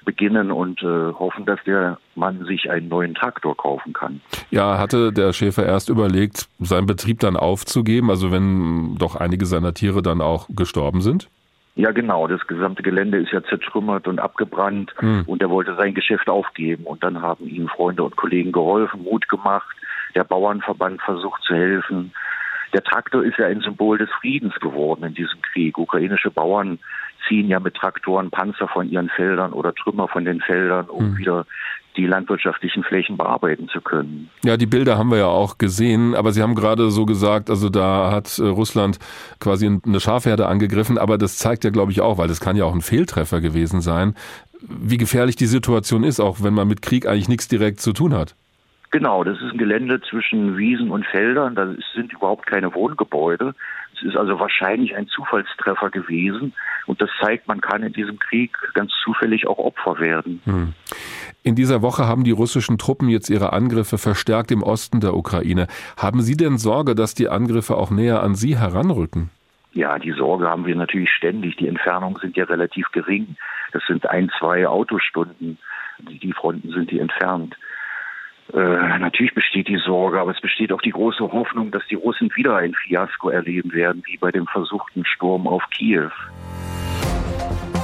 beginnen 0.03 0.51
und 0.51 0.81
äh, 0.81 1.13
hoffen, 1.13 1.45
dass 1.45 1.59
der 1.65 1.99
Mann 2.15 2.45
sich 2.45 2.71
einen 2.71 2.87
neuen 2.87 3.13
Traktor 3.13 3.55
kaufen 3.55 3.93
kann. 3.93 4.21
Ja, 4.49 4.79
hatte 4.79 5.13
der 5.13 5.31
Schäfer 5.31 5.65
erst 5.65 5.89
überlegt, 5.89 6.47
seinen 6.59 6.87
Betrieb 6.87 7.19
dann 7.19 7.37
aufzugeben, 7.37 8.09
also 8.09 8.31
wenn 8.31 8.95
doch 8.97 9.15
einige 9.15 9.45
seiner 9.45 9.73
Tiere 9.73 10.01
dann 10.01 10.21
auch 10.21 10.47
gestorben 10.49 11.01
sind? 11.01 11.29
Ja, 11.75 11.91
genau. 11.91 12.27
Das 12.27 12.45
gesamte 12.47 12.83
Gelände 12.83 13.17
ist 13.19 13.31
ja 13.31 13.43
zertrümmert 13.43 14.07
und 14.07 14.19
abgebrannt 14.19 14.93
hm. 14.97 15.23
und 15.25 15.41
er 15.41 15.49
wollte 15.49 15.75
sein 15.75 15.93
Geschäft 15.93 16.29
aufgeben. 16.29 16.83
Und 16.83 17.03
dann 17.03 17.21
haben 17.21 17.47
ihm 17.47 17.69
Freunde 17.69 18.03
und 18.03 18.15
Kollegen 18.15 18.51
geholfen, 18.51 19.03
Mut 19.03 19.29
gemacht. 19.29 19.75
Der 20.15 20.25
Bauernverband 20.25 21.01
versucht 21.01 21.41
zu 21.43 21.55
helfen. 21.55 22.13
Der 22.73 22.83
Traktor 22.83 23.23
ist 23.23 23.37
ja 23.37 23.47
ein 23.47 23.61
Symbol 23.61 23.97
des 23.97 24.09
Friedens 24.19 24.53
geworden 24.59 25.03
in 25.03 25.13
diesem 25.13 25.41
Krieg. 25.41 25.77
Ukrainische 25.77 26.31
Bauern 26.31 26.79
ziehen 27.27 27.47
ja 27.47 27.59
mit 27.59 27.75
Traktoren 27.75 28.31
Panzer 28.31 28.67
von 28.67 28.89
ihren 28.89 29.09
Feldern 29.09 29.53
oder 29.53 29.73
Trümmer 29.73 30.07
von 30.07 30.25
den 30.25 30.41
Feldern, 30.41 30.89
um 30.89 31.11
hm. 31.11 31.17
wieder 31.17 31.45
die 31.97 32.05
landwirtschaftlichen 32.05 32.83
Flächen 32.83 33.17
bearbeiten 33.17 33.67
zu 33.69 33.81
können. 33.81 34.29
Ja, 34.43 34.57
die 34.57 34.65
Bilder 34.65 34.97
haben 34.97 35.11
wir 35.11 35.17
ja 35.17 35.27
auch 35.27 35.57
gesehen, 35.57 36.15
aber 36.15 36.31
Sie 36.31 36.41
haben 36.41 36.55
gerade 36.55 36.89
so 36.91 37.05
gesagt, 37.05 37.49
also 37.49 37.69
da 37.69 38.11
hat 38.11 38.39
äh, 38.39 38.43
Russland 38.43 38.99
quasi 39.39 39.67
eine 39.67 39.99
Schafherde 39.99 40.47
angegriffen, 40.47 40.97
aber 40.97 41.17
das 41.17 41.37
zeigt 41.37 41.63
ja, 41.63 41.69
glaube 41.69 41.91
ich, 41.91 42.01
auch, 42.01 42.17
weil 42.17 42.27
das 42.27 42.39
kann 42.39 42.55
ja 42.55 42.65
auch 42.65 42.73
ein 42.73 42.81
Fehltreffer 42.81 43.41
gewesen 43.41 43.81
sein, 43.81 44.15
wie 44.61 44.97
gefährlich 44.97 45.35
die 45.35 45.47
Situation 45.47 46.03
ist, 46.03 46.19
auch 46.19 46.43
wenn 46.43 46.53
man 46.53 46.67
mit 46.67 46.81
Krieg 46.81 47.05
eigentlich 47.07 47.29
nichts 47.29 47.47
direkt 47.47 47.79
zu 47.79 47.93
tun 47.93 48.13
hat. 48.13 48.35
Genau, 48.91 49.23
das 49.23 49.37
ist 49.37 49.53
ein 49.53 49.57
Gelände 49.57 50.01
zwischen 50.01 50.57
Wiesen 50.57 50.91
und 50.91 51.05
Feldern, 51.05 51.55
da 51.55 51.73
sind 51.95 52.11
überhaupt 52.11 52.45
keine 52.45 52.73
Wohngebäude. 52.75 53.55
Es 54.01 54.07
ist 54.07 54.17
also 54.17 54.39
wahrscheinlich 54.39 54.95
ein 54.95 55.07
Zufallstreffer 55.07 55.91
gewesen 55.91 56.53
und 56.87 57.01
das 57.01 57.09
zeigt, 57.21 57.47
man 57.47 57.61
kann 57.61 57.83
in 57.83 57.93
diesem 57.93 58.17
Krieg 58.17 58.51
ganz 58.73 58.91
zufällig 59.03 59.47
auch 59.47 59.59
Opfer 59.59 59.99
werden. 59.99 60.41
Hm. 60.45 60.73
In 61.43 61.55
dieser 61.55 61.81
Woche 61.81 62.07
haben 62.07 62.23
die 62.23 62.31
russischen 62.31 62.77
Truppen 62.77 63.09
jetzt 63.09 63.29
ihre 63.29 63.53
Angriffe 63.53 63.97
verstärkt 63.97 64.51
im 64.51 64.63
Osten 64.63 65.01
der 65.01 65.15
Ukraine. 65.15 65.67
Haben 65.97 66.21
Sie 66.21 66.35
denn 66.35 66.57
Sorge, 66.57 66.95
dass 66.95 67.13
die 67.13 67.29
Angriffe 67.29 67.77
auch 67.77 67.91
näher 67.91 68.23
an 68.23 68.35
Sie 68.35 68.57
heranrücken? 68.57 69.29
Ja, 69.73 69.97
die 69.99 70.11
Sorge 70.11 70.49
haben 70.49 70.65
wir 70.65 70.75
natürlich 70.75 71.11
ständig. 71.11 71.55
Die 71.57 71.67
Entfernungen 71.67 72.19
sind 72.19 72.35
ja 72.35 72.43
relativ 72.43 72.87
gering. 72.91 73.37
Das 73.71 73.83
sind 73.87 74.05
ein, 74.09 74.29
zwei 74.37 74.67
Autostunden. 74.67 75.57
Die 75.99 76.33
Fronten 76.33 76.71
sind 76.71 76.91
die 76.91 76.99
entfernt. 76.99 77.55
Äh, 78.53 78.99
natürlich 78.99 79.33
besteht 79.33 79.67
die 79.67 79.77
Sorge, 79.77 80.19
aber 80.19 80.31
es 80.31 80.41
besteht 80.41 80.73
auch 80.73 80.81
die 80.81 80.91
große 80.91 81.31
Hoffnung, 81.31 81.71
dass 81.71 81.83
die 81.89 81.95
Russen 81.95 82.29
wieder 82.35 82.57
ein 82.57 82.73
Fiasko 82.73 83.29
erleben 83.29 83.71
werden, 83.71 84.03
wie 84.05 84.17
bei 84.17 84.31
dem 84.31 84.45
versuchten 84.47 85.05
Sturm 85.05 85.47
auf 85.47 85.63
Kiew. 85.71 86.09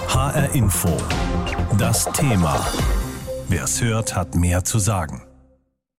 HR 0.10 0.54
Info. 0.56 0.98
Das 1.78 2.06
Thema. 2.12 2.60
Wer 3.50 3.64
es 3.64 3.82
hört, 3.82 4.16
hat 4.16 4.36
mehr 4.36 4.64
zu 4.64 4.80
sagen. 4.80 5.27